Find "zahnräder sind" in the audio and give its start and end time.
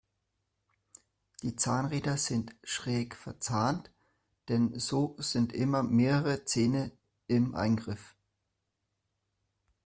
1.55-2.55